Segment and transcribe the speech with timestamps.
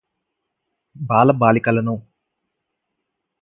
[0.95, 1.95] బాల బాలికలను